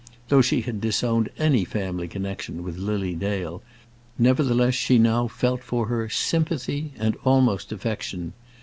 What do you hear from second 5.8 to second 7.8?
her sympathy and almost